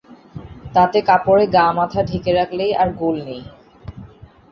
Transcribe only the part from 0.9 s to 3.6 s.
কাপড়ে গা-মাথা ঢেকে রাখলেই আর গোল নেই।